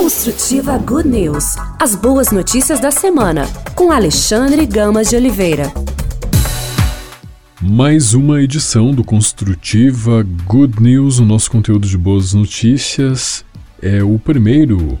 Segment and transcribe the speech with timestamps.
[0.00, 1.56] Construtiva Good News.
[1.76, 5.72] As boas notícias da semana, com Alexandre Gamas de Oliveira.
[7.60, 13.44] Mais uma edição do Construtiva Good News, o nosso conteúdo de boas notícias.
[13.82, 14.96] É o primeiro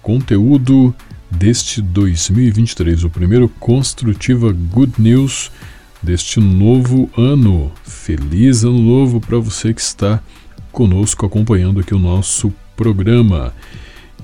[0.00, 0.94] conteúdo
[1.28, 5.50] deste 2023, o primeiro Construtiva Good News
[6.00, 7.72] deste novo ano.
[7.82, 10.22] Feliz ano novo para você que está
[10.70, 13.52] conosco acompanhando aqui o nosso programa.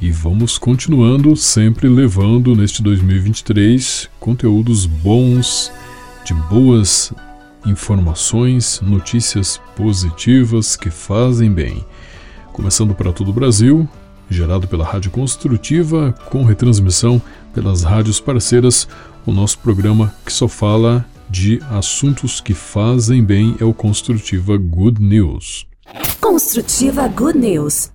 [0.01, 5.73] E vamos continuando sempre levando neste 2023 conteúdos bons,
[6.25, 7.12] de boas
[7.67, 11.84] informações, notícias positivas que fazem bem.
[12.53, 13.89] Começando para todo o Brasil,
[14.29, 17.20] gerado pela Rádio Construtiva, com retransmissão
[17.53, 18.89] pelas rádios parceiras,
[19.25, 25.03] o nosso programa que só fala de assuntos que fazem bem é o Construtiva Good
[25.03, 25.67] News.
[26.20, 27.91] Construtiva Good News.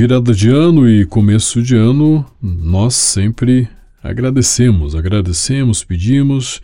[0.00, 3.68] Virada de ano e começo de ano, nós sempre
[4.02, 6.62] agradecemos, agradecemos, pedimos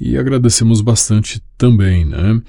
[0.00, 2.42] e agradecemos bastante também, né?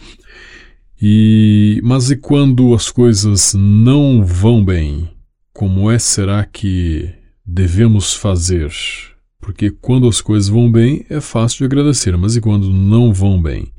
[0.99, 5.07] E mas e quando as coisas não vão bem?
[5.53, 7.07] Como é será que
[7.45, 8.71] devemos fazer?
[9.39, 13.39] Porque quando as coisas vão bem é fácil de agradecer, mas e quando não vão
[13.39, 13.71] bem?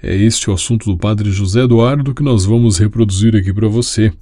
[0.00, 4.12] É este o assunto do Padre José Eduardo que nós vamos reproduzir aqui para você.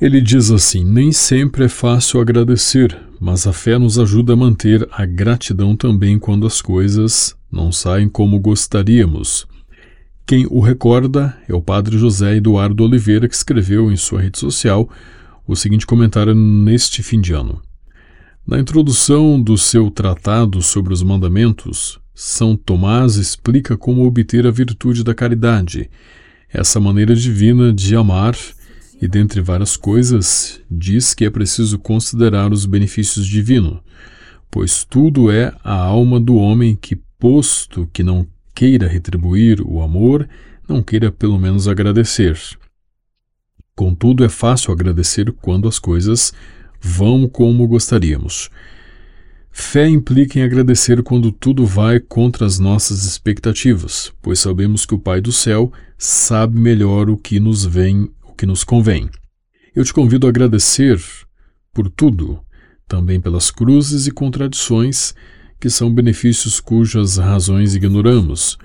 [0.00, 4.88] Ele diz assim: Nem sempre é fácil agradecer, mas a fé nos ajuda a manter
[4.90, 9.46] a gratidão também quando as coisas não saem como gostaríamos.
[10.26, 14.88] Quem o recorda é o Padre José Eduardo Oliveira, que escreveu em sua rede social
[15.46, 17.60] o seguinte comentário neste fim de ano.
[18.46, 25.04] Na introdução do seu tratado sobre os mandamentos, São Tomás explica como obter a virtude
[25.04, 25.90] da caridade,
[26.48, 28.34] essa maneira divina de amar,
[29.00, 33.80] e dentre várias coisas, diz que é preciso considerar os benefícios divinos,
[34.50, 40.28] pois tudo é a alma do homem que, posto que não queira retribuir o amor,
[40.68, 42.38] não queira pelo menos agradecer.
[43.74, 46.32] Contudo, é fácil agradecer quando as coisas
[46.78, 48.50] vão como gostaríamos.
[49.50, 54.98] Fé implica em agradecer quando tudo vai contra as nossas expectativas, pois sabemos que o
[54.98, 59.10] Pai do céu sabe melhor o que nos vem, que nos convém.
[59.76, 60.98] Eu te convido a agradecer
[61.74, 62.40] por tudo,
[62.88, 65.14] também pelas cruzes e contradições,
[65.60, 68.56] que são benefícios cujas razões ignoramos.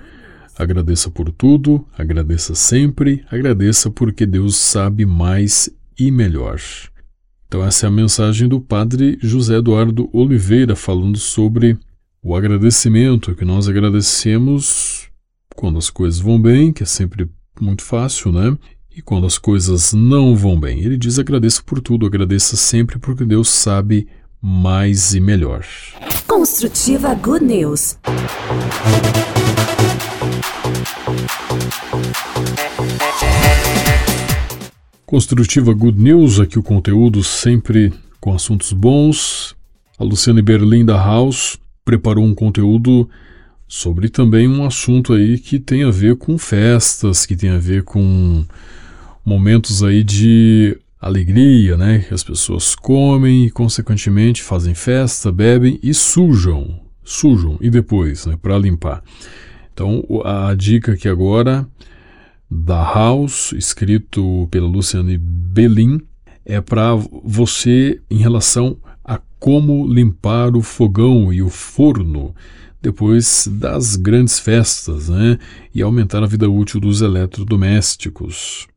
[0.56, 6.58] Agradeça por tudo, agradeça sempre, agradeça porque Deus sabe mais e melhor.
[7.46, 11.78] Então, essa é a mensagem do Padre José Eduardo Oliveira falando sobre
[12.22, 15.10] o agradecimento, que nós agradecemos
[15.54, 17.28] quando as coisas vão bem, que é sempre
[17.60, 18.56] muito fácil, né?
[18.96, 20.80] E quando as coisas não vão bem.
[20.80, 24.08] Ele diz: agradeça por tudo, agradeça sempre, porque Deus sabe
[24.40, 25.66] mais e melhor.
[26.26, 27.98] Construtiva Good News.
[35.04, 39.54] Construtiva Good News, aqui o conteúdo sempre com assuntos bons.
[39.98, 43.06] A Luciane Berlim da House preparou um conteúdo
[43.68, 47.82] sobre também um assunto aí que tem a ver com festas, que tem a ver
[47.82, 48.42] com
[49.26, 51.98] momentos aí de alegria, né?
[51.98, 58.38] Que as pessoas comem e consequentemente fazem festa, bebem e sujam, sujam e depois, né,
[58.40, 59.02] para limpar.
[59.72, 61.68] Então, a dica aqui agora
[62.48, 66.00] da House, escrito pela Luciane Belin,
[66.44, 72.32] é para você em relação a como limpar o fogão e o forno
[72.80, 75.38] depois das grandes festas né,
[75.74, 78.68] e aumentar a vida útil dos eletrodomésticos.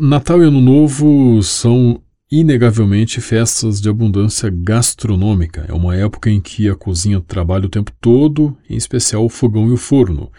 [0.00, 2.00] Natal e Ano Novo são
[2.30, 5.66] inegavelmente festas de abundância gastronômica.
[5.68, 9.68] É uma época em que a cozinha trabalha o tempo todo, em especial o fogão
[9.68, 10.30] e o forno.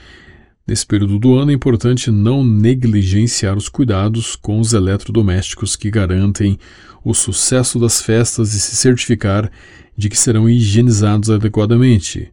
[0.65, 6.57] Nesse período do ano é importante não negligenciar os cuidados com os eletrodomésticos que garantem
[7.03, 9.51] o sucesso das festas e se certificar
[9.97, 12.31] de que serão higienizados adequadamente.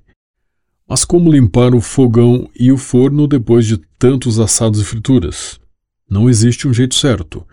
[0.89, 5.59] Mas como limpar o fogão e o forno depois de tantos assados e frituras?
[6.09, 7.45] Não existe um jeito certo,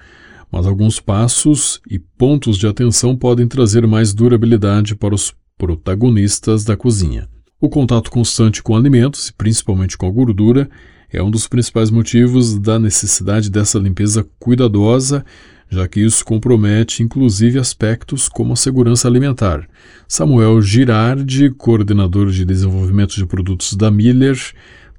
[0.51, 6.77] mas alguns passos e pontos de atenção podem trazer mais durabilidade para os protagonistas da
[6.77, 7.27] cozinha.
[7.59, 10.69] O contato constante com alimentos, principalmente com a gordura,
[11.11, 15.25] é um dos principais motivos da necessidade dessa limpeza cuidadosa,
[15.69, 19.67] já que isso compromete inclusive aspectos como a segurança alimentar.
[20.07, 24.37] Samuel Girardi, coordenador de desenvolvimento de produtos da Miller,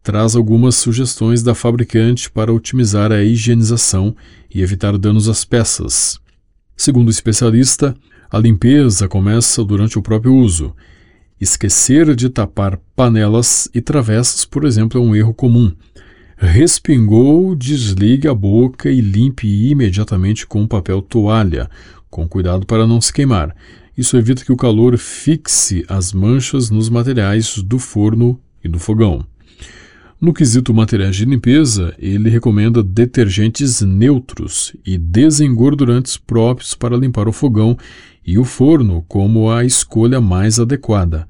[0.05, 4.15] traz algumas sugestões da fabricante para otimizar a higienização
[4.55, 6.21] e evitar danos às peças.
[6.77, 7.97] Segundo o especialista,
[8.31, 10.77] a limpeza começa durante o próprio uso.
[11.41, 15.73] Esquecer de tapar panelas e travessas, por exemplo, é um erro comum.
[16.37, 21.71] Respingou, desligue a boca e limpe imediatamente com papel toalha,
[22.11, 23.56] com cuidado para não se queimar.
[23.97, 29.25] Isso evita que o calor fixe as manchas nos materiais do forno e do fogão.
[30.25, 37.32] No quesito materiais de limpeza, ele recomenda detergentes neutros e desengordurantes próprios para limpar o
[37.32, 37.76] fogão
[38.26, 41.29] e o forno como a escolha mais adequada.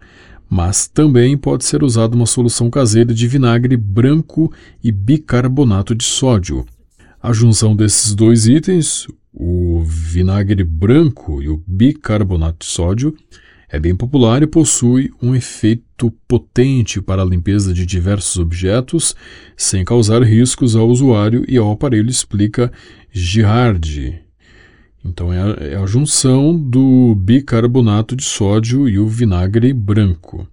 [0.49, 6.64] Mas também pode ser usada uma solução caseira de vinagre branco e bicarbonato de sódio.
[7.20, 13.12] A junção desses dois itens, o vinagre branco e o bicarbonato de sódio,
[13.75, 19.17] é bem popular e possui um efeito potente para a limpeza de diversos objetos,
[19.56, 22.71] sem causar riscos ao usuário e ao aparelho, explica
[23.11, 24.21] Girardi.
[25.05, 30.47] Então é a, é a junção do bicarbonato de sódio e o vinagre branco.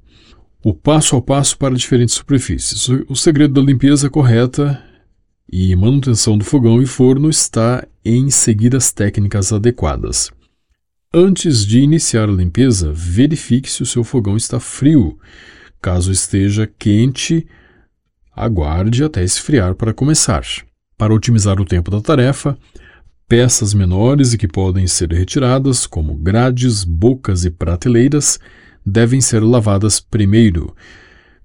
[0.64, 2.90] O passo a passo para diferentes superfícies.
[3.08, 4.82] O segredo da limpeza correta
[5.52, 10.32] e manutenção do fogão e forno está em seguir as técnicas adequadas.
[11.13, 15.19] Antes de iniciar a limpeza, verifique se o seu fogão está frio.
[15.81, 17.46] Caso esteja quente,
[18.34, 20.42] aguarde até esfriar para começar.
[20.98, 22.58] Para otimizar o tempo da tarefa,
[23.28, 28.40] peças menores e que podem ser retiradas, como grades, bocas e prateleiras,
[28.86, 30.74] devem ser lavadas primeiro.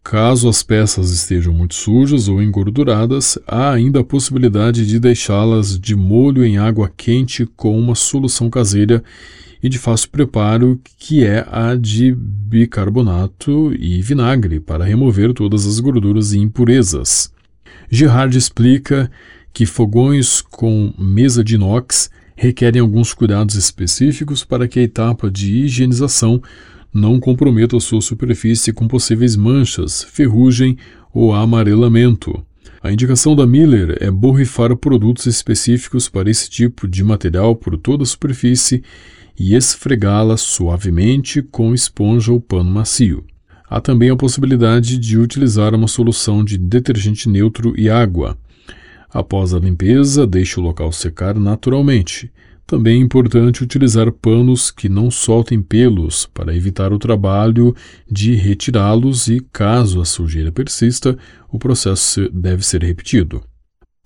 [0.01, 5.97] Caso as peças estejam muito sujas ou engorduradas, há ainda a possibilidade de deixá-las de
[5.97, 9.03] molho em água quente com uma solução caseira
[9.63, 15.81] e de fácil preparo, que é a de bicarbonato e vinagre, para remover todas as
[15.81, 17.33] gorduras e impurezas.
[17.91, 19.11] Girard explica
[19.53, 25.65] que fogões com mesa de inox requerem alguns cuidados específicos para que a etapa de
[25.65, 26.43] higienização
[26.93, 30.77] não comprometa a sua superfície com possíveis manchas, ferrugem
[31.13, 32.45] ou amarelamento.
[32.83, 38.03] A indicação da Miller é borrifar produtos específicos para esse tipo de material por toda
[38.03, 38.83] a superfície
[39.39, 43.25] e esfregá-la suavemente com esponja ou pano macio.
[43.69, 48.39] Há também a possibilidade de utilizar uma solução de detergente neutro e água.
[49.11, 52.31] Após a limpeza, deixe o local secar naturalmente.
[52.67, 57.75] Também é importante utilizar panos que não soltem pelos para evitar o trabalho
[58.11, 61.17] de retirá-los e, caso a sujeira persista,
[61.49, 63.43] o processo deve ser repetido.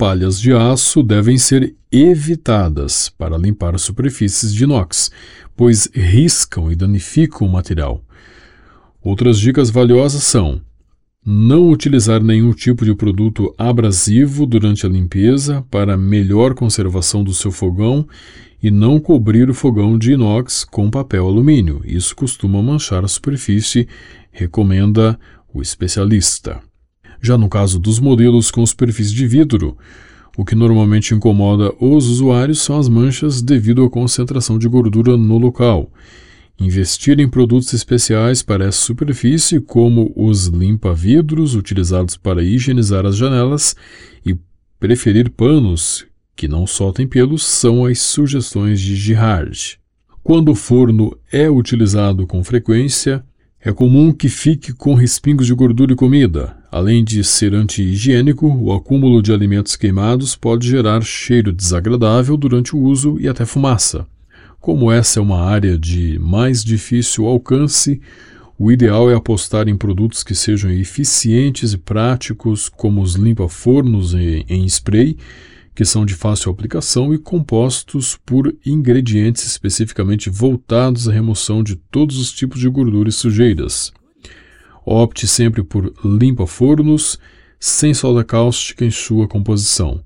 [0.01, 5.11] Palhas de aço devem ser evitadas para limpar superfícies de inox,
[5.55, 8.03] pois riscam e danificam o material.
[9.03, 10.59] Outras dicas valiosas são:
[11.23, 17.53] não utilizar nenhum tipo de produto abrasivo durante a limpeza para melhor conservação do seu
[17.53, 18.09] fogão
[18.63, 21.83] e não cobrir o fogão de inox com papel alumínio.
[21.85, 23.87] Isso costuma manchar a superfície,
[24.33, 25.21] recomenda
[25.53, 26.70] o especialista.
[27.21, 29.77] Já no caso dos modelos com superfície de vidro,
[30.37, 35.39] o que normalmente incomoda os usuários são as manchas devido à concentração de gordura no
[35.39, 35.91] local.
[36.59, 43.75] Investir em produtos especiais para essa superfície, como os limpa-vidros utilizados para higienizar as janelas,
[44.25, 44.37] e
[44.79, 49.79] preferir panos que não soltem pelos, são as sugestões de Girard.
[50.23, 53.25] Quando o forno é utilizado com frequência,
[53.63, 56.57] é comum que fique com respingos de gordura e comida.
[56.73, 62.79] Além de ser anti-higiênico, o acúmulo de alimentos queimados pode gerar cheiro desagradável durante o
[62.79, 64.07] uso e até fumaça.
[64.59, 68.01] Como essa é uma área de mais difícil alcance,
[68.59, 74.65] o ideal é apostar em produtos que sejam eficientes e práticos, como os limpa-fornos em
[74.67, 75.19] spray
[75.75, 82.19] que são de fácil aplicação e compostos por ingredientes especificamente voltados à remoção de todos
[82.19, 83.93] os tipos de gordura e sujeiras.
[84.85, 87.19] Opte sempre por limpa-fornos,
[87.59, 90.03] sem soda cáustica em sua composição.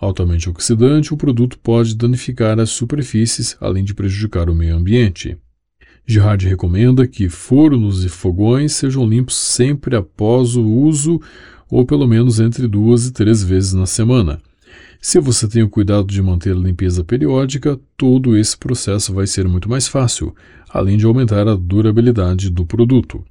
[0.00, 5.38] Altamente oxidante, o produto pode danificar as superfícies, além de prejudicar o meio ambiente.
[6.04, 11.20] Girard recomenda que fornos e fogões sejam limpos sempre após o uso
[11.70, 14.40] ou pelo menos entre duas e três vezes na semana.
[15.04, 19.48] Se você tem o cuidado de manter a limpeza periódica, todo esse processo vai ser
[19.48, 20.32] muito mais fácil,
[20.70, 23.24] além de aumentar a durabilidade do produto.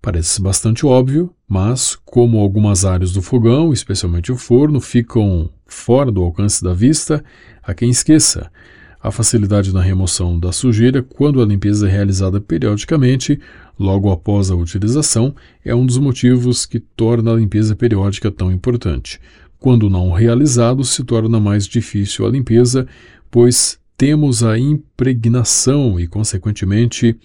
[0.00, 6.22] Parece bastante óbvio, mas como algumas áreas do fogão, especialmente o forno, ficam fora do
[6.22, 7.22] alcance da vista,
[7.62, 8.50] há quem esqueça.
[8.98, 13.38] A facilidade na remoção da sujeira, quando a limpeza é realizada periodicamente,
[13.78, 19.20] logo após a utilização é um dos motivos que torna a limpeza periódica tão importante.
[19.58, 22.86] Quando não realizado, se torna mais difícil a limpeza,
[23.30, 27.16] pois temos a impregnação e, consequentemente,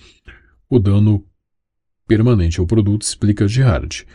[0.70, 1.24] o dano
[2.08, 4.06] permanente ao produto, explica Girard.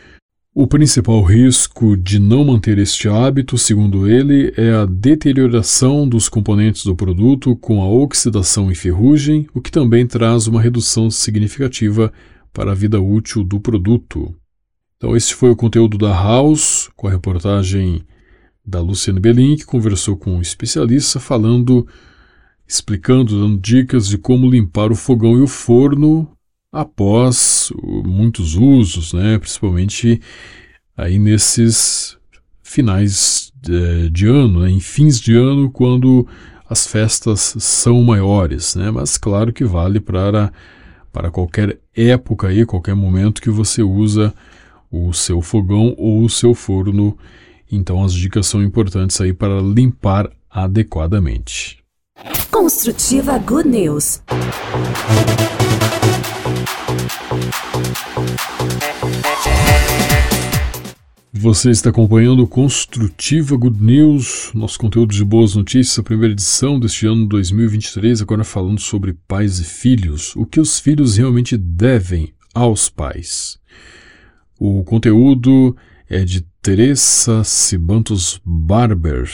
[0.53, 6.83] O principal risco de não manter este hábito, segundo ele, é a deterioração dos componentes
[6.83, 12.11] do produto com a oxidação e ferrugem, o que também traz uma redução significativa
[12.51, 14.35] para a vida útil do produto.
[15.01, 18.03] Então, esse foi o conteúdo da House, com a reportagem
[18.65, 21.87] da Luciane Belin, que conversou com um especialista falando,
[22.67, 26.29] explicando, dando dicas de como limpar o fogão e o forno
[26.69, 30.21] após muitos usos, né, principalmente
[30.97, 32.17] aí nesses
[32.61, 36.27] finais de, de ano, né, em fins de ano, quando
[36.69, 40.51] as festas são maiores, né, mas claro que vale para,
[41.13, 44.33] para qualquer época aí, qualquer momento que você usa
[44.91, 47.17] o seu fogão ou o seu forno.
[47.71, 51.79] Então as dicas são importantes aí para limpar adequadamente.
[52.51, 54.21] Construtiva Good News.
[61.31, 67.05] Você está acompanhando Construtiva Good News, nosso conteúdo de boas notícias, a primeira edição deste
[67.05, 72.89] ano 2023, agora falando sobre pais e filhos, o que os filhos realmente devem aos
[72.89, 73.58] pais.
[74.61, 75.73] O conteúdo
[76.09, 79.31] é de Teresa Sibantos Barber.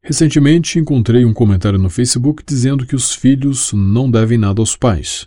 [0.00, 5.26] Recentemente encontrei um comentário no Facebook dizendo que os filhos não devem nada aos pais.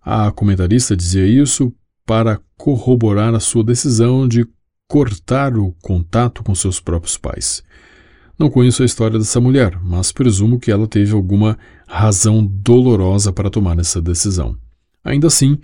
[0.00, 1.74] A comentarista dizia isso
[2.06, 4.46] para corroborar a sua decisão de
[4.86, 7.64] cortar o contato com seus próprios pais.
[8.38, 13.50] Não conheço a história dessa mulher, mas presumo que ela teve alguma razão dolorosa para
[13.50, 14.56] tomar essa decisão.
[15.02, 15.58] Ainda assim,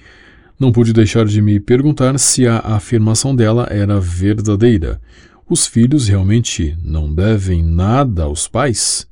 [0.60, 5.00] não pude deixar de me perguntar se a afirmação dela era verdadeira.
[5.48, 9.08] Os filhos realmente não devem nada aos pais?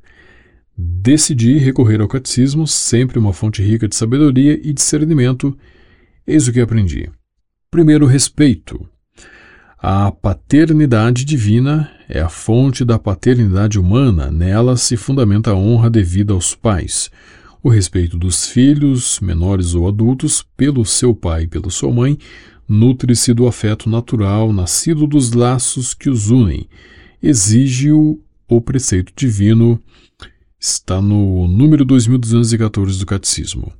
[0.76, 5.56] Decidi recorrer ao catecismo, sempre uma fonte rica de sabedoria e discernimento.
[6.26, 7.10] Eis o que aprendi.
[7.70, 8.86] Primeiro, respeito.
[9.78, 16.34] A paternidade divina é a fonte da paternidade humana, nela se fundamenta a honra devida
[16.34, 17.10] aos pais.
[17.68, 22.16] O respeito dos filhos, menores ou adultos, pelo seu pai e pela sua mãe,
[22.66, 26.66] nutre-se do afeto natural nascido dos laços que os unem.
[27.22, 29.78] Exige-o o preceito divino
[30.58, 33.70] está no número 2214 do Catecismo.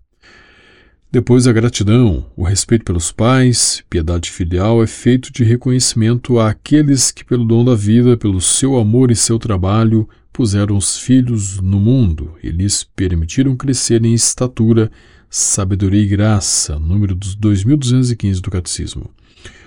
[1.11, 7.25] Depois a gratidão, o respeito pelos pais, piedade filial é feito de reconhecimento àqueles que,
[7.25, 10.07] pelo dom da vida, pelo seu amor e seu trabalho,
[10.39, 14.89] puseram os filhos no mundo e lhes permitiram crescer em estatura,
[15.29, 19.11] sabedoria e graça, número 2215 do Catecismo.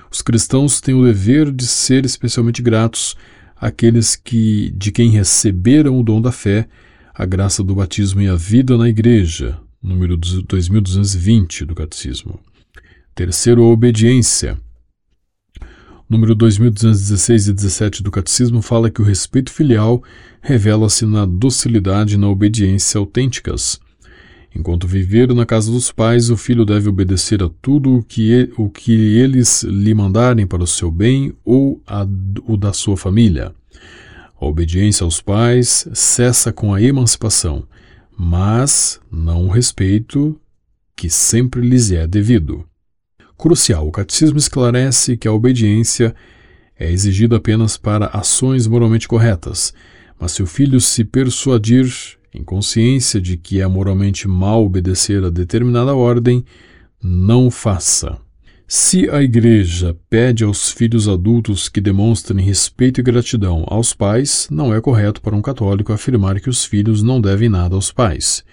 [0.10, 3.18] Os cristãos têm o dever de ser especialmente gratos
[3.54, 6.70] àqueles que, de quem receberam o dom da fé
[7.14, 12.40] a graça do batismo e a vida na Igreja, número 2220 do Catecismo.
[13.14, 14.58] Terceiro, a obediência.
[16.12, 20.04] Número 2216 e 17 do Catecismo fala que o respeito filial
[20.42, 23.80] revela-se na docilidade e na obediência autênticas.
[24.54, 28.70] Enquanto viver na casa dos pais, o filho deve obedecer a tudo o que, o
[28.70, 32.06] que eles lhe mandarem para o seu bem ou a,
[32.46, 33.56] o da sua família.
[34.38, 37.64] A obediência aos pais cessa com a emancipação,
[38.18, 40.38] mas não o respeito
[40.94, 42.66] que sempre lhes é devido.
[43.42, 46.14] Crucial, o catecismo esclarece que a obediência
[46.80, 49.74] é exigida apenas para ações moralmente corretas,
[50.20, 51.92] mas se o filho se persuadir
[52.32, 56.46] em consciência de que é moralmente mal obedecer a determinada ordem,
[57.04, 58.16] não faça.
[58.68, 64.72] Se a Igreja pede aos filhos adultos que demonstrem respeito e gratidão aos pais, não
[64.72, 68.46] é correto para um católico afirmar que os filhos não devem nada aos pais.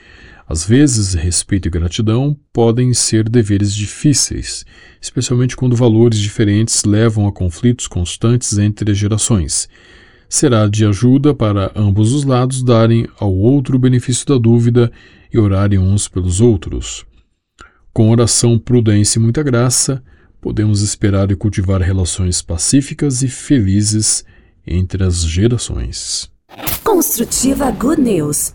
[0.48, 4.64] Às vezes, respeito e gratidão podem ser deveres difíceis,
[4.98, 9.68] especialmente quando valores diferentes levam a conflitos constantes entre gerações.
[10.26, 14.90] Será de ajuda para ambos os lados darem ao outro o benefício da dúvida
[15.30, 17.04] e orarem uns pelos outros.
[17.92, 20.02] Com oração, prudência e muita graça,
[20.40, 24.24] podemos esperar e cultivar relações pacíficas e felizes
[24.66, 26.30] entre as gerações.
[26.98, 28.54] Construtiva Good News.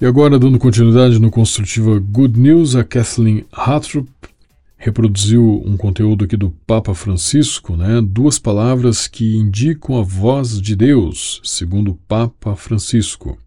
[0.00, 4.10] E agora, dando continuidade no Construtiva Good News, a Kathleen Hattrup
[4.76, 8.00] reproduziu um conteúdo aqui do Papa Francisco, né?
[8.02, 13.38] duas palavras que indicam a voz de Deus, segundo o Papa Francisco.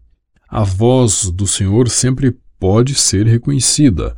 [0.48, 4.16] A voz do Senhor sempre pode ser reconhecida.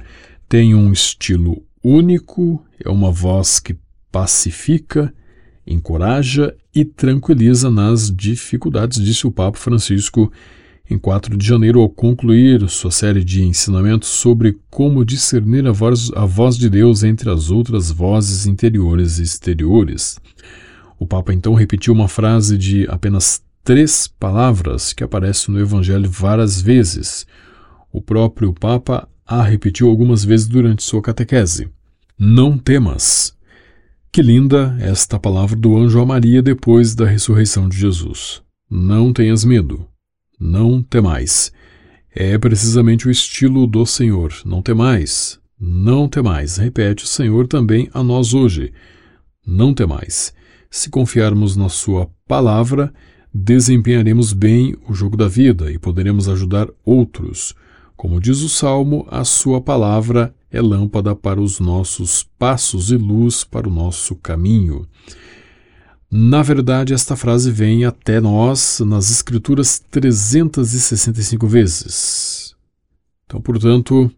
[0.49, 3.77] Tem um estilo único, é uma voz que
[4.11, 5.13] pacifica,
[5.67, 10.33] encoraja e tranquiliza nas dificuldades, disse o Papa Francisco
[10.91, 16.11] em 4 de janeiro, ao concluir sua série de ensinamentos sobre como discernir a voz,
[16.15, 20.19] a voz de Deus entre as outras vozes interiores e exteriores.
[20.99, 26.61] O Papa então repetiu uma frase de apenas três palavras que aparece no Evangelho várias
[26.61, 27.27] vezes.
[27.91, 31.69] O próprio Papa a repetiu algumas vezes durante sua catequese.
[32.19, 33.35] Não temas.
[34.13, 38.43] Que linda esta palavra do anjo a Maria depois da ressurreição de Jesus.
[38.71, 39.87] Não tenhas medo.
[40.39, 41.53] Não temais.
[42.15, 44.33] É precisamente o estilo do Senhor.
[44.45, 45.41] Não temais.
[45.59, 46.59] Não temais.
[46.59, 48.73] Repete o Senhor também a nós hoje.
[49.45, 50.33] Não temais.
[50.71, 52.93] Se confiarmos na Sua palavra,
[53.33, 57.55] desempenharemos bem o jogo da vida e poderemos ajudar outros.
[57.97, 63.45] Como diz o Salmo, a Sua palavra é lâmpada para os nossos passos e luz
[63.45, 64.87] para o nosso caminho.
[66.11, 72.55] Na verdade, esta frase vem até nós nas Escrituras 365 vezes.
[73.27, 74.11] Então, portanto,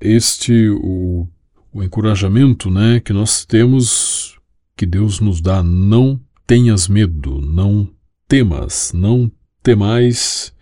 [0.00, 1.28] este o,
[1.72, 4.38] o encorajamento né, que nós temos,
[4.76, 7.88] que Deus nos dá, não tenhas medo, não
[8.26, 9.30] temas, não
[9.62, 10.52] temais,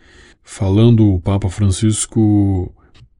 [0.43, 2.75] falando o Papa Francisco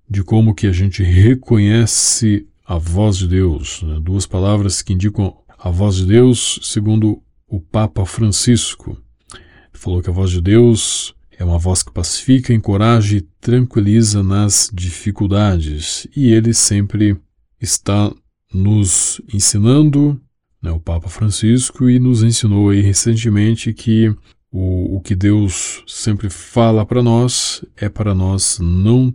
[0.09, 3.99] de como que a gente reconhece a voz de Deus, né?
[4.01, 8.97] duas palavras que indicam a voz de Deus, segundo o Papa Francisco.
[9.33, 9.41] Ele
[9.75, 14.71] falou que a voz de Deus é uma voz que pacifica, encoraja e tranquiliza nas
[14.73, 16.07] dificuldades.
[16.15, 17.17] E ele sempre
[17.61, 18.13] está
[18.53, 20.21] nos ensinando,
[20.63, 24.15] né, o Papa Francisco, e nos ensinou aí recentemente que
[24.53, 29.15] o, o que Deus sempre fala para nós é para nós não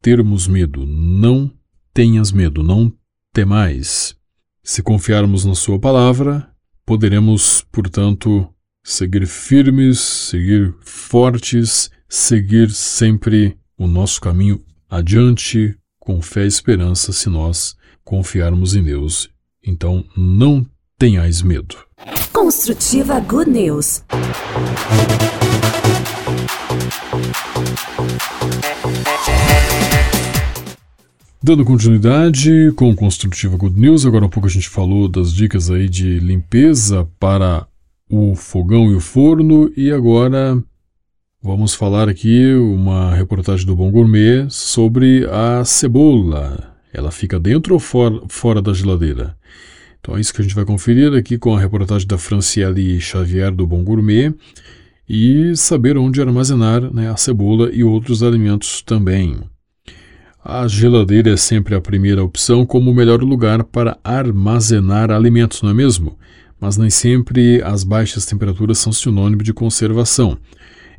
[0.00, 1.50] termos medo, não
[1.92, 2.92] tenhas medo, não
[3.32, 4.14] temais.
[4.62, 6.48] Se confiarmos na Sua palavra,
[6.84, 8.48] poderemos, portanto,
[8.84, 17.28] seguir firmes, seguir fortes, seguir sempre o nosso caminho adiante com fé e esperança se
[17.28, 19.28] nós confiarmos em Deus.
[19.62, 20.64] Então, não
[20.98, 21.76] tenhais medo.
[22.32, 24.02] Construtiva Good News.
[31.42, 35.86] Dando continuidade com Construtiva Good News, agora há pouco a gente falou das dicas aí
[35.86, 37.66] de limpeza para
[38.10, 40.60] o fogão e o forno e agora
[41.42, 46.74] vamos falar aqui uma reportagem do Bom Gourmet sobre a cebola.
[46.92, 49.36] Ela fica dentro ou fora, fora da geladeira?
[50.06, 53.50] Então é isso que a gente vai conferir aqui com a reportagem da Franciele Xavier
[53.50, 54.32] do Bom Gourmet
[55.08, 59.36] e saber onde armazenar né, a cebola e outros alimentos também.
[60.44, 65.70] A geladeira é sempre a primeira opção como o melhor lugar para armazenar alimentos, não
[65.70, 66.16] é mesmo?
[66.60, 70.38] Mas nem sempre as baixas temperaturas são sinônimo de conservação.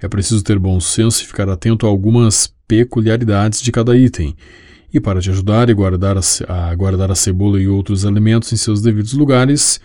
[0.01, 4.35] É preciso ter bom senso e ficar atento a algumas peculiaridades de cada item.
[4.93, 8.55] E para te ajudar a guardar a, a guardar a cebola e outros alimentos em
[8.55, 9.81] seus devidos lugares,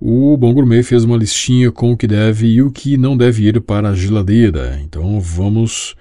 [0.00, 3.46] o Bom Gourmet fez uma listinha com o que deve e o que não deve
[3.46, 4.80] ir para a geladeira.
[4.82, 5.94] Então vamos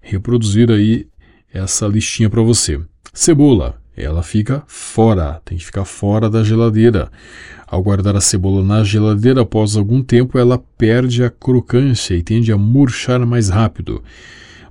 [0.00, 1.06] reproduzir aí
[1.52, 2.80] essa listinha para você.
[3.12, 7.10] Cebola, ela fica fora, tem que ficar fora da geladeira.
[7.66, 12.52] Ao guardar a cebola na geladeira, após algum tempo, ela perde a crocância e tende
[12.52, 14.02] a murchar mais rápido.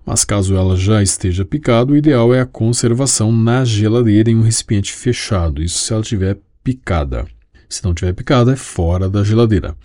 [0.05, 4.41] Mas caso ela já esteja picada, o ideal é a conservação na geladeira em um
[4.41, 7.25] recipiente fechado, isso se ela estiver picada.
[7.69, 9.75] Se não estiver picada, é fora da geladeira.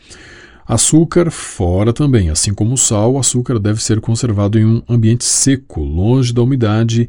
[0.67, 5.25] Açúcar fora também, assim como o sal, o açúcar deve ser conservado em um ambiente
[5.25, 7.09] seco, longe da umidade,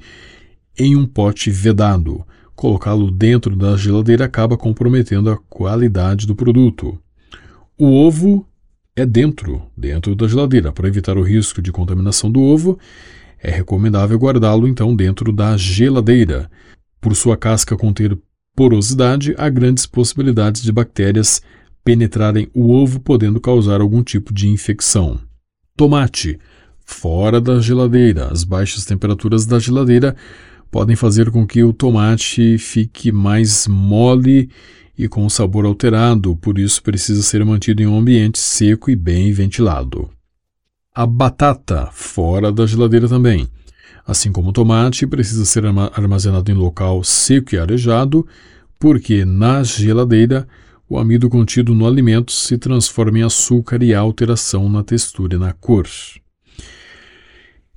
[0.78, 2.24] em um pote vedado.
[2.56, 7.00] Colocá-lo dentro da geladeira acaba comprometendo a qualidade do produto.
[7.76, 8.48] O ovo
[8.98, 10.72] é dentro, dentro da geladeira.
[10.72, 12.80] Para evitar o risco de contaminação do ovo,
[13.40, 16.50] é recomendável guardá-lo então dentro da geladeira.
[17.00, 18.18] Por sua casca conter
[18.56, 21.44] porosidade, há grandes possibilidades de bactérias
[21.84, 25.20] penetrarem o ovo, podendo causar algum tipo de infecção.
[25.76, 26.40] Tomate.
[26.84, 28.30] Fora da geladeira.
[28.32, 30.16] As baixas temperaturas da geladeira
[30.72, 34.50] podem fazer com que o tomate fique mais mole
[34.98, 39.32] e com sabor alterado, por isso precisa ser mantido em um ambiente seco e bem
[39.32, 40.10] ventilado.
[40.94, 43.48] A batata, fora da geladeira também.
[44.06, 48.26] Assim como o tomate, precisa ser armazenado em local seco e arejado,
[48.80, 50.48] porque na geladeira
[50.90, 55.40] o amido contido no alimento se transforma em açúcar e há alteração na textura e
[55.40, 55.88] na cor.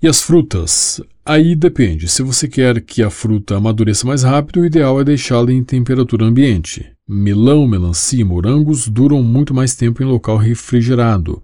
[0.03, 1.03] E as frutas?
[1.27, 2.09] Aí depende.
[2.09, 6.25] Se você quer que a fruta amadureça mais rápido, o ideal é deixá-la em temperatura
[6.25, 6.91] ambiente.
[7.13, 11.43] Melão, melancia e morangos duram muito mais tempo em local refrigerado.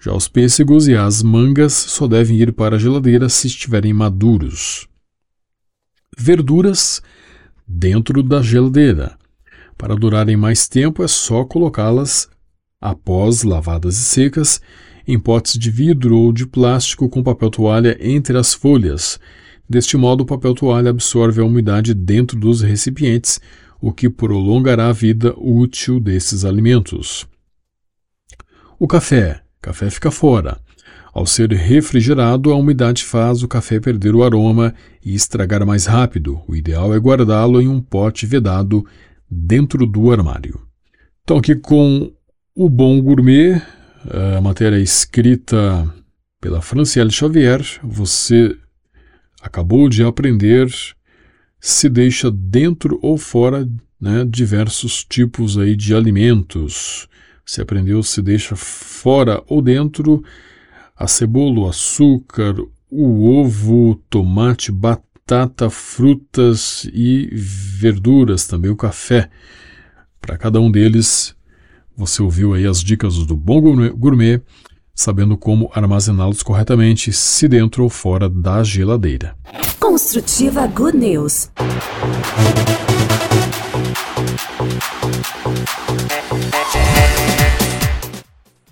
[0.00, 4.88] Já os pêssegos e as mangas só devem ir para a geladeira se estiverem maduros.
[6.18, 7.00] Verduras
[7.64, 9.16] dentro da geladeira.
[9.78, 12.28] Para durarem mais tempo é só colocá-las
[12.80, 14.60] após lavadas e secas
[15.06, 19.20] em potes de vidro ou de plástico com papel toalha entre as folhas.
[19.70, 23.40] Deste modo, o papel toalha absorve a umidade dentro dos recipientes,
[23.84, 27.28] o que prolongará a vida útil desses alimentos.
[28.78, 29.42] O café.
[29.60, 30.58] Café fica fora.
[31.12, 36.40] Ao ser refrigerado, a umidade faz o café perder o aroma e estragar mais rápido.
[36.48, 38.86] O ideal é guardá-lo em um pote vedado
[39.30, 40.62] dentro do armário.
[41.22, 42.10] Então, aqui com
[42.56, 43.60] o Bom Gourmet,
[44.34, 45.92] a matéria escrita
[46.40, 48.56] pela Franciele Xavier, você
[49.42, 50.68] acabou de aprender
[51.66, 53.66] se deixa dentro ou fora
[53.98, 57.08] né, diversos tipos aí de alimentos.
[57.42, 60.22] Você aprendeu se deixa fora ou dentro
[60.94, 62.54] a cebola, o açúcar,
[62.90, 69.30] o ovo, tomate, batata, frutas e verduras, também o café.
[70.20, 71.34] Para cada um deles,
[71.96, 73.62] você ouviu aí as dicas do Bom
[73.96, 74.42] Gourmet,
[74.94, 79.36] sabendo como armazená-los corretamente, se dentro ou fora da geladeira.
[79.80, 81.50] Construtiva Good News.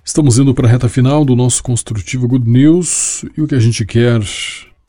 [0.05, 3.61] Estamos indo para a reta final do nosso Construtivo Good News e o que a
[3.61, 4.21] gente quer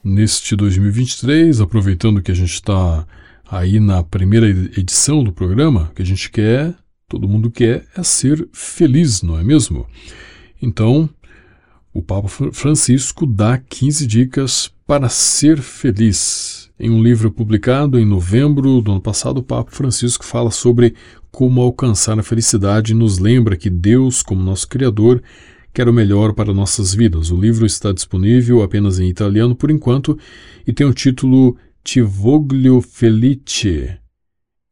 [0.04, 3.08] neste 2023, aproveitando que a gente está
[3.50, 6.76] aí na primeira edição do programa, o que a gente quer,
[7.08, 9.88] todo mundo quer, é ser feliz, não é mesmo?
[10.62, 11.10] Então,
[11.94, 16.72] o Papa Francisco dá 15 dicas para ser feliz.
[16.80, 20.96] Em um livro publicado em novembro do ano passado, o Papa Francisco fala sobre
[21.32, 25.22] como alcançar a felicidade e nos lembra que Deus, como nosso Criador,
[25.72, 27.30] quer o melhor para nossas vidas.
[27.30, 30.18] O livro está disponível apenas em italiano por enquanto
[30.66, 34.00] e tem o título Ti voglio felice,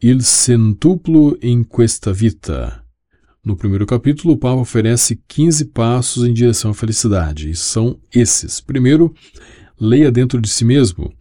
[0.02, 2.81] il centuplo in questa vita.
[3.44, 8.62] No primeiro capítulo, o Papa oferece 15 passos em direção à felicidade, e são esses.
[8.62, 9.16] Primeiro,
[9.80, 11.12] leia dentro de si mesmo.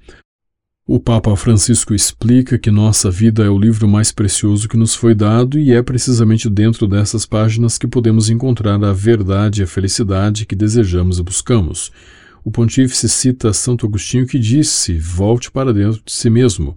[0.86, 5.14] O Papa Francisco explica que nossa vida é o livro mais precioso que nos foi
[5.14, 10.44] dado e é precisamente dentro dessas páginas que podemos encontrar a verdade e a felicidade
[10.44, 11.90] que desejamos e buscamos.
[12.44, 16.76] O pontífice cita Santo Agostinho que disse: Volte para dentro de si mesmo.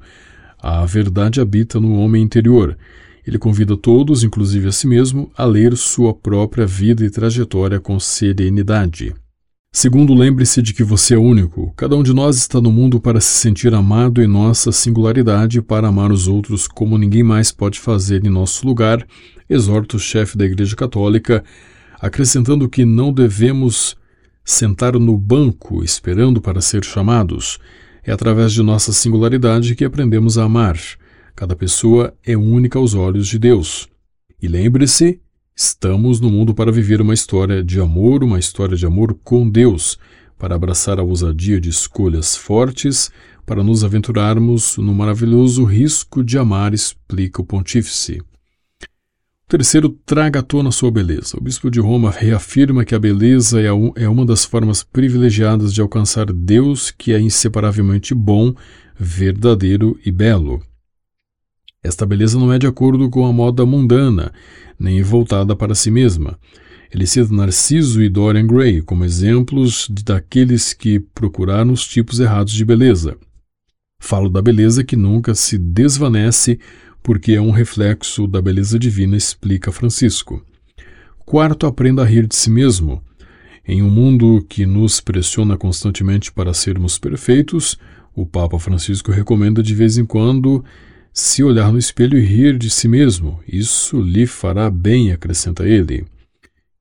[0.58, 2.77] A verdade habita no homem interior.
[3.25, 7.99] Ele convida todos, inclusive a si mesmo, a ler sua própria vida e trajetória com
[7.99, 9.13] serenidade.
[9.75, 11.73] Segundo, lembre-se de que você é único.
[11.75, 15.62] Cada um de nós está no mundo para se sentir amado em nossa singularidade e
[15.63, 19.03] para amar os outros como ninguém mais pode fazer em nosso lugar,
[19.49, 21.43] exorta o chefe da Igreja Católica,
[21.99, 23.97] acrescentando que não devemos
[24.45, 27.57] sentar no banco esperando para ser chamados.
[28.03, 30.77] É através de nossa singularidade que aprendemos a amar.
[31.35, 33.87] Cada pessoa é única aos olhos de Deus.
[34.41, 35.19] E lembre-se
[35.55, 39.99] Estamos no mundo para viver uma história de amor, uma história de amor com Deus,
[40.35, 43.11] para abraçar a ousadia de escolhas fortes,
[43.45, 48.19] para nos aventurarmos no maravilhoso risco de amar, explica o pontífice.
[48.81, 51.37] O terceiro, traga à tona sua beleza.
[51.37, 55.81] O bispo de Roma reafirma que a beleza é, é uma das formas privilegiadas de
[55.81, 58.55] alcançar Deus, que é inseparavelmente bom,
[58.97, 60.63] verdadeiro e belo.
[61.83, 64.31] Esta beleza não é de acordo com a moda mundana,
[64.79, 66.39] nem voltada para si mesma.
[66.93, 72.63] Ele cita Narciso e Dorian Gray como exemplos daqueles que procuraram os tipos errados de
[72.63, 73.17] beleza.
[73.99, 76.59] Falo da beleza que nunca se desvanece
[77.01, 80.45] porque é um reflexo da beleza divina, explica Francisco.
[81.25, 83.03] Quarto, aprenda a rir de si mesmo.
[83.65, 87.77] Em um mundo que nos pressiona constantemente para sermos perfeitos,
[88.13, 90.63] o Papa Francisco recomenda de vez em quando
[91.13, 96.06] se olhar no espelho e rir de si mesmo, isso lhe fará bem, acrescenta ele.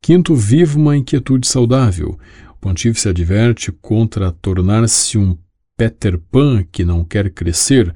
[0.00, 2.18] Quinto, viva uma inquietude saudável.
[2.50, 5.36] O pontífice adverte contra tornar-se um
[5.76, 7.94] Peter Pan que não quer crescer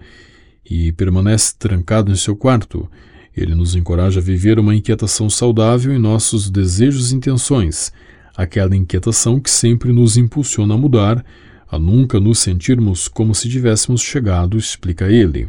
[0.63, 2.87] e permanece trancado em seu quarto.
[3.35, 7.93] Ele nos encoraja a viver uma inquietação saudável em nossos desejos e intenções,
[8.37, 11.25] aquela inquietação que sempre nos impulsiona a mudar,
[11.67, 15.49] a nunca nos sentirmos como se tivéssemos chegado, explica ele.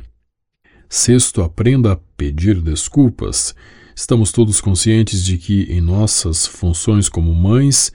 [0.89, 3.53] Sexto, aprenda a pedir desculpas.
[3.95, 7.91] Estamos todos conscientes de que, em nossas funções como mães,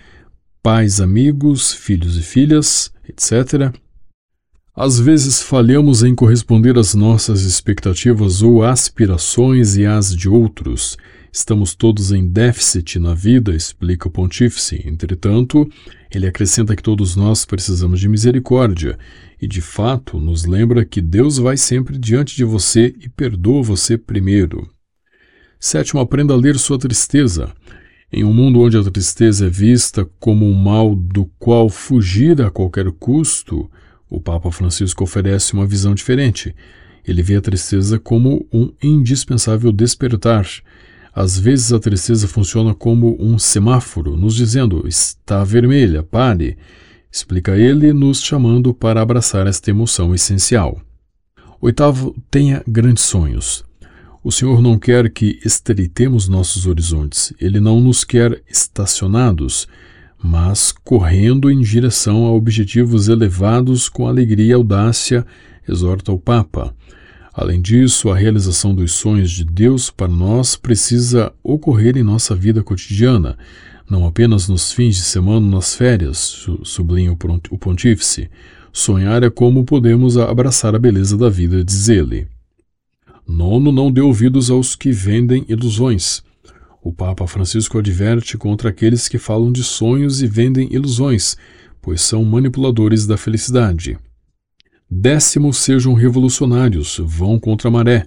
[0.62, 3.74] pais, amigos, filhos e filhas, etc.
[4.74, 10.96] Às vezes falhamos em corresponder às nossas expectativas ou aspirações e às de outros.
[11.32, 14.82] Estamos todos em déficit na vida, explica o pontífice.
[14.86, 15.66] Entretanto,
[16.10, 18.98] ele acrescenta que todos nós precisamos de misericórdia
[19.42, 23.98] e, de fato, nos lembra que Deus vai sempre diante de você e perdoa você
[23.98, 24.70] primeiro.
[25.58, 27.52] Sétimo, aprenda a ler sua tristeza.
[28.12, 32.52] Em um mundo onde a tristeza é vista como um mal do qual fugir a
[32.52, 33.68] qualquer custo,
[34.08, 36.54] o Papa Francisco oferece uma visão diferente.
[37.04, 40.46] Ele vê a tristeza como um indispensável despertar.
[41.12, 46.56] Às vezes a tristeza funciona como um semáforo, nos dizendo: está vermelha, pare.
[47.12, 50.80] Explica ele, nos chamando para abraçar esta emoção essencial.
[51.60, 53.64] Oitavo, tenha grandes sonhos.
[54.24, 57.34] O Senhor não quer que estreitemos nossos horizontes.
[57.38, 59.68] Ele não nos quer estacionados
[60.22, 65.26] mas correndo em direção a objetivos elevados com alegria e audácia,
[65.68, 66.72] exorta o Papa.
[67.34, 72.62] Além disso, a realização dos sonhos de Deus para nós precisa ocorrer em nossa vida
[72.62, 73.36] cotidiana,
[73.92, 77.12] não apenas nos fins de semana nas férias, sublinha
[77.50, 78.30] o pontífice.
[78.72, 82.26] Sonhar é como podemos abraçar a beleza da vida, diz ele.
[83.28, 86.22] Nono, não dê ouvidos aos que vendem ilusões.
[86.82, 91.36] O Papa Francisco adverte contra aqueles que falam de sonhos e vendem ilusões,
[91.82, 93.98] pois são manipuladores da felicidade.
[94.90, 98.06] Décimo, sejam revolucionários, vão contra a maré.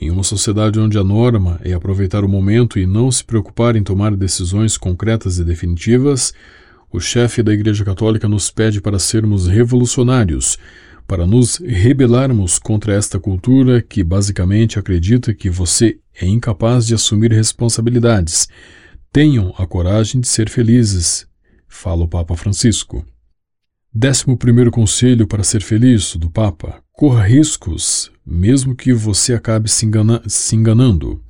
[0.00, 3.82] Em uma sociedade onde a norma é aproveitar o momento e não se preocupar em
[3.82, 6.34] tomar decisões concretas e definitivas,
[6.92, 10.58] o chefe da Igreja Católica nos pede para sermos revolucionários,
[11.06, 17.32] para nos rebelarmos contra esta cultura que basicamente acredita que você é incapaz de assumir
[17.32, 18.48] responsabilidades.
[19.12, 21.26] Tenham a coragem de ser felizes,
[21.68, 23.04] fala o Papa Francisco.
[23.92, 29.84] Décimo primeiro conselho para ser feliz do Papa: corra riscos, mesmo que você acabe se,
[29.84, 31.22] engana se enganando.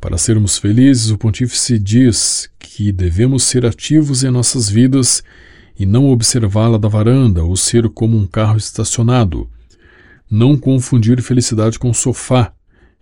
[0.00, 5.22] Para sermos felizes, o Pontífice diz que devemos ser ativos em nossas vidas
[5.78, 9.48] e não observá-la da varanda ou ser como um carro estacionado.
[10.30, 12.52] Não confundir felicidade com sofá,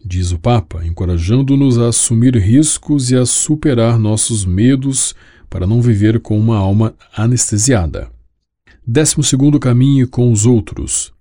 [0.05, 5.14] diz o Papa, encorajando-nos a assumir riscos e a superar nossos medos
[5.48, 8.11] para não viver com uma alma anestesiada.
[8.87, 11.13] Décimo segundo caminho com os outros.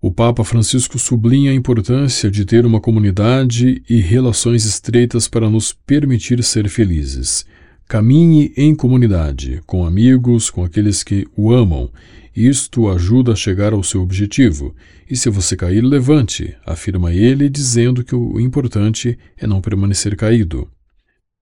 [0.00, 5.72] O Papa Francisco sublinha a importância de ter uma comunidade e relações estreitas para nos
[5.72, 7.44] permitir ser felizes.
[7.88, 11.90] Caminhe em comunidade, com amigos, com aqueles que o amam.
[12.36, 14.72] Isto ajuda a chegar ao seu objetivo.
[15.10, 20.68] E se você cair, levante, afirma ele, dizendo que o importante é não permanecer caído.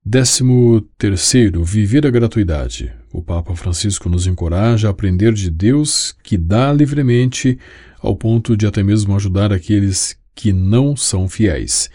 [0.03, 2.93] Décimo terceiro, viver a gratuidade.
[3.13, 7.59] O Papa Francisco nos encoraja a aprender de Deus que dá livremente,
[8.01, 11.91] ao ponto de até mesmo ajudar aqueles que não são fiéis.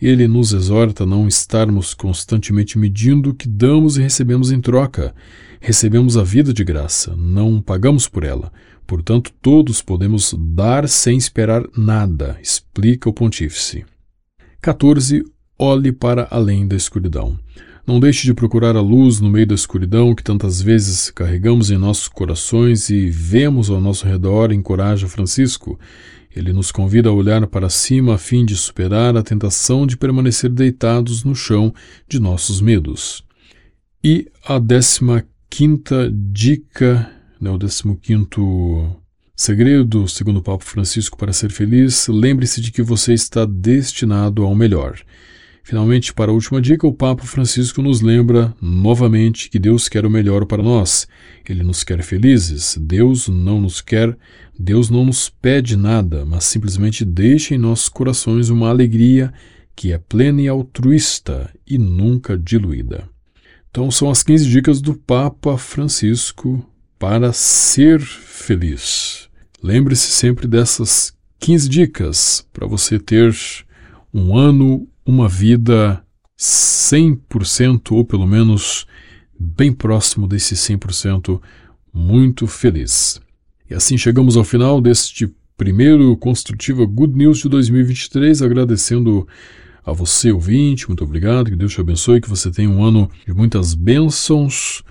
[0.00, 5.14] Ele nos exorta a não estarmos constantemente medindo o que damos e recebemos em troca.
[5.60, 8.52] Recebemos a vida de graça, não pagamos por ela.
[8.86, 13.84] Portanto, todos podemos dar sem esperar nada, explica o pontífice.
[14.60, 15.24] 14.
[15.58, 17.38] Olhe para além da escuridão.
[17.86, 21.76] Não deixe de procurar a luz no meio da escuridão que tantas vezes carregamos em
[21.76, 25.78] nossos corações e vemos ao nosso redor, encoraja Francisco.
[26.34, 30.48] Ele nos convida a olhar para cima a fim de superar a tentação de permanecer
[30.48, 31.74] deitados no chão
[32.08, 33.22] de nossos medos.
[34.02, 38.96] E a décima quinta dica, né, o décimo quinto
[39.36, 44.54] segredo, segundo o Papa Francisco, para ser feliz, lembre-se de que você está destinado ao
[44.54, 44.98] melhor.
[45.66, 50.10] Finalmente, para a última dica, o Papa Francisco nos lembra novamente que Deus quer o
[50.10, 51.08] melhor para nós.
[51.48, 52.76] Ele nos quer felizes.
[52.78, 54.14] Deus não nos quer,
[54.58, 59.32] Deus não nos pede nada, mas simplesmente deixa em nossos corações uma alegria
[59.74, 63.08] que é plena e altruísta e nunca diluída.
[63.70, 66.62] Então, são as 15 dicas do Papa Francisco
[66.98, 69.30] para ser feliz.
[69.62, 73.34] Lembre-se sempre dessas 15 dicas para você ter
[74.12, 76.02] um ano uma vida
[76.38, 78.86] 100% ou pelo menos
[79.38, 81.40] bem próximo desse 100%
[81.92, 83.20] muito feliz.
[83.68, 89.26] E assim chegamos ao final deste primeiro Construtiva Good News de 2023, agradecendo
[89.84, 93.32] a você, ouvinte, muito obrigado, que Deus te abençoe, que você tenha um ano de
[93.34, 94.82] muitas bênçãos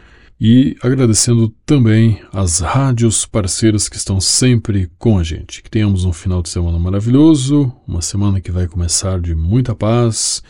[0.46, 5.64] e agradecendo também as rádios parceiras que estão sempre com a gente.
[5.64, 10.44] Que tenhamos um final de semana maravilhoso, uma semana que vai começar de muita paz,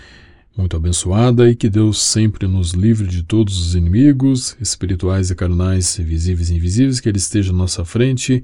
[0.57, 5.95] muito abençoada e que Deus sempre nos livre de todos os inimigos, espirituais e carnais,
[5.97, 8.43] visíveis e invisíveis, que Ele esteja à nossa frente,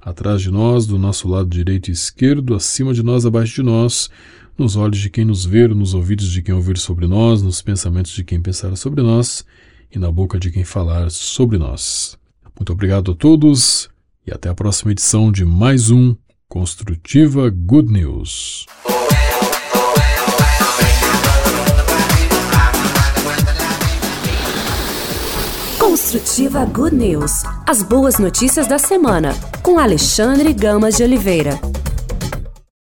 [0.00, 4.10] atrás de nós, do nosso lado direito e esquerdo, acima de nós, abaixo de nós,
[4.58, 8.10] nos olhos de quem nos ver, nos ouvidos de quem ouvir sobre nós, nos pensamentos
[8.10, 9.46] de quem pensar sobre nós
[9.92, 12.18] e na boca de quem falar sobre nós.
[12.58, 13.88] Muito obrigado a todos
[14.26, 16.14] e até a próxima edição de mais um
[16.48, 18.66] Construtiva Good News.
[25.78, 27.42] Construtiva Good News.
[27.66, 31.60] As boas notícias da semana, com Alexandre Gamas de Oliveira.